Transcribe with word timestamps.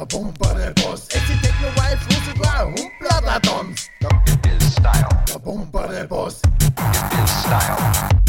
da 0.00 0.06
boom 0.06 0.32
ba 0.38 0.72
boss. 0.76 1.08
It's 1.08 1.30
a 1.30 1.36
techno 1.42 1.68
wife, 1.76 2.02
lose 2.08 2.28
it 2.28 2.38
la 2.38 2.64
humpla 2.64 3.20
da 3.20 3.38
dons. 3.38 3.90
It 4.26 4.46
is 4.46 4.72
style. 4.72 6.08
Boss. 6.08 6.40
It 6.60 7.24
is 7.24 7.30
style. 7.30 8.19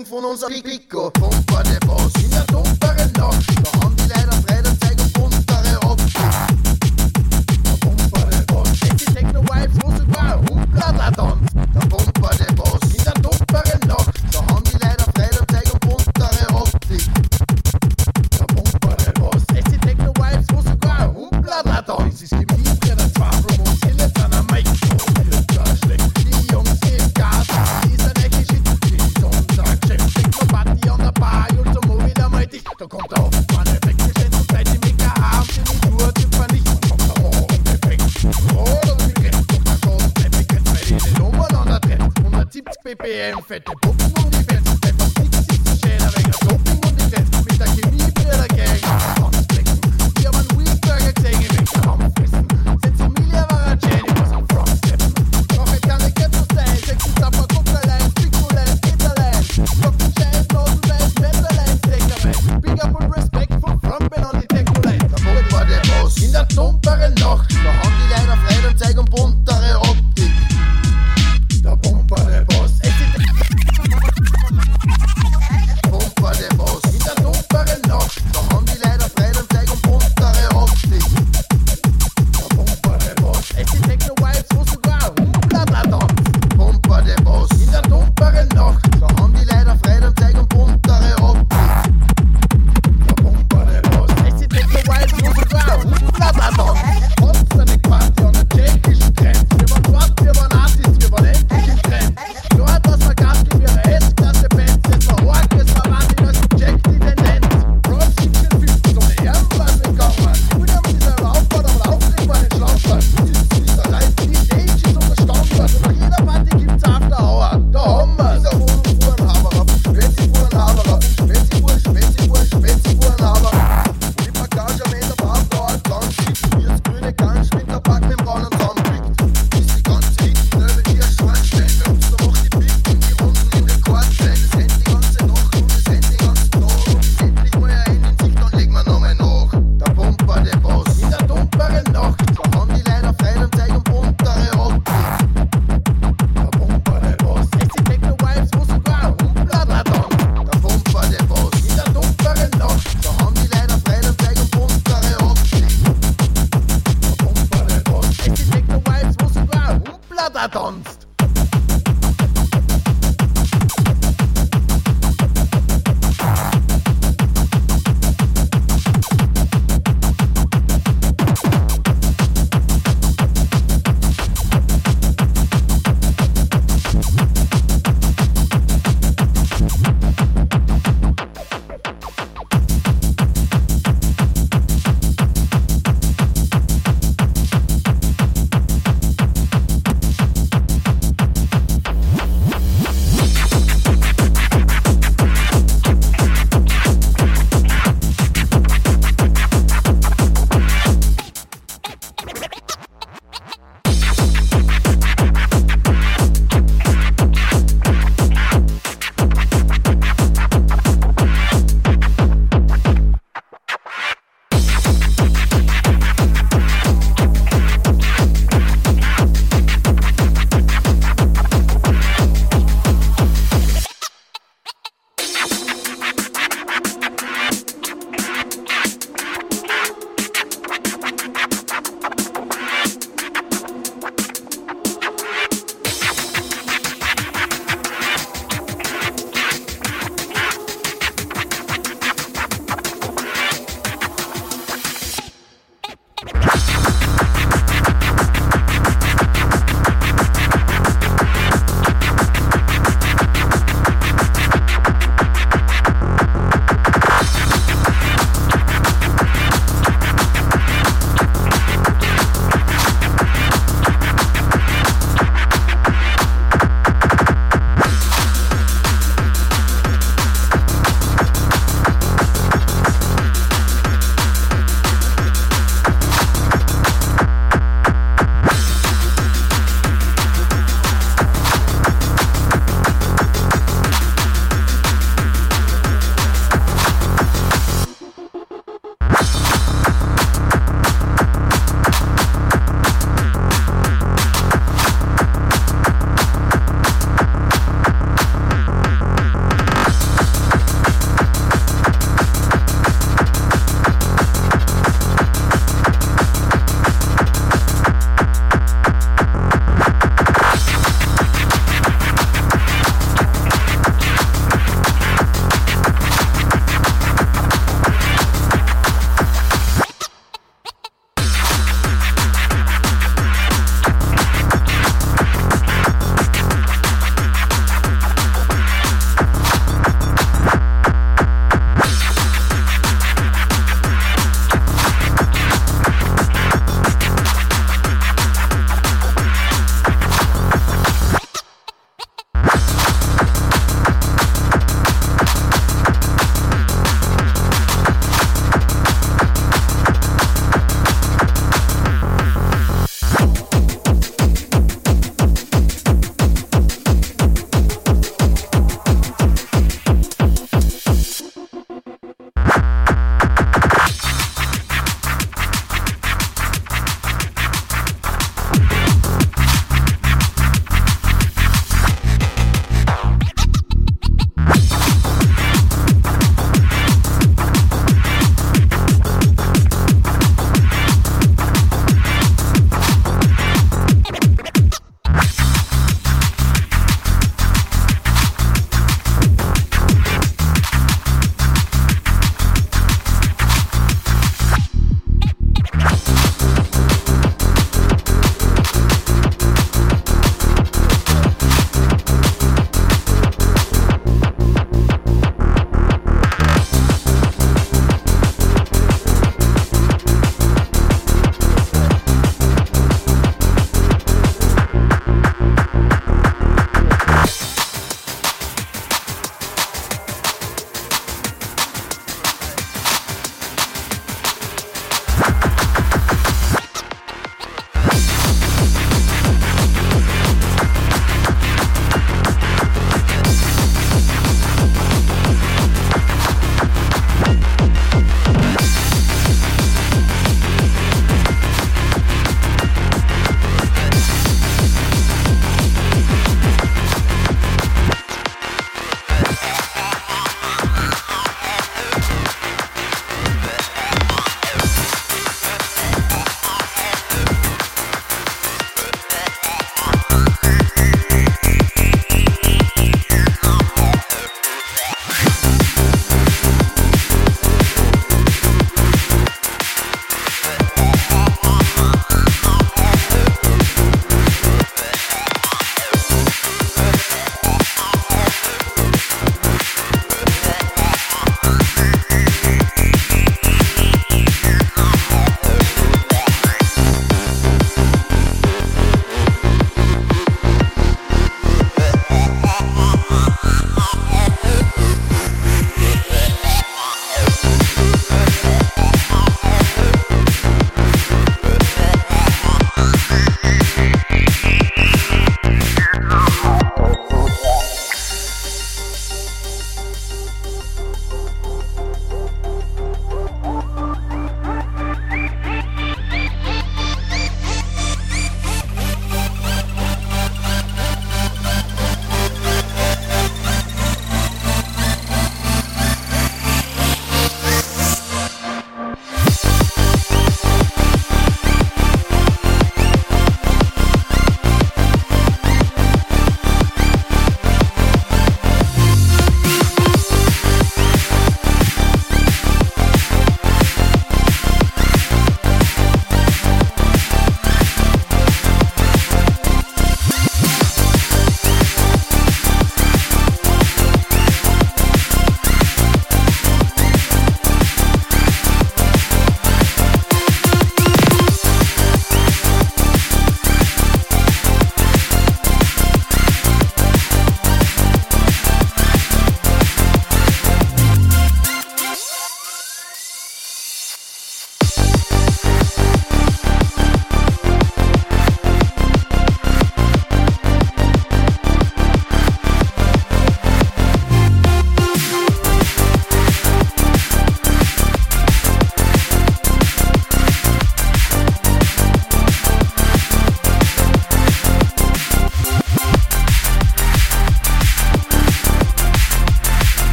irgendwo 0.00 0.18
in 0.18 0.24
unserem 0.24 0.62
Pico. 0.62 1.10
Pumper 1.10 1.62
der 1.62 1.80
Boss, 1.86 2.12
ja, 2.30 2.42
Pumper 2.44 2.89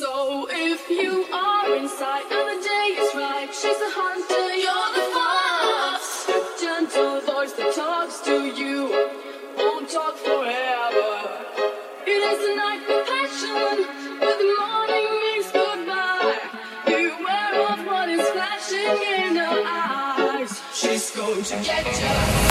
So 0.00 0.48
if 0.50 0.88
you 0.88 1.26
are 1.30 1.76
inside 1.76 2.22
and 2.32 2.46
the 2.48 2.66
day 2.66 2.88
is 2.96 3.14
right, 3.14 3.50
she's 3.52 3.76
a 3.76 3.90
hunter, 3.92 4.48
you're 4.64 4.90
the 4.96 5.04
fox. 5.12 6.24
Gentle 6.58 7.20
voice 7.20 7.52
that 7.52 7.74
talks 7.74 8.20
to 8.20 8.46
you, 8.46 8.88
won't 9.58 9.90
talk 9.90 10.16
forever. 10.16 11.12
It 12.06 12.20
is 12.32 12.40
a 12.48 12.56
night 12.56 12.82
for 12.88 13.04
passion, 13.12 13.76
but 14.20 14.36
the 14.40 14.48
morning 14.56 15.08
means 15.20 15.52
goodbye. 15.52 16.48
Beware 16.86 17.60
of 17.68 17.84
what 17.84 18.08
is 18.08 18.26
flashing 18.30 18.96
in 19.20 19.36
her 19.36 19.62
eyes. 19.66 20.62
She's 20.72 21.10
going 21.10 21.42
to 21.42 21.56
get 21.56 21.84
you. 21.84 22.49